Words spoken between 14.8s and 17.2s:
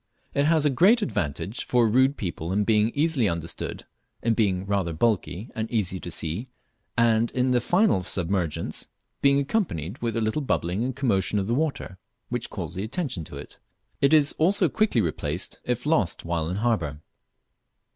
replaced if lost while in harbour.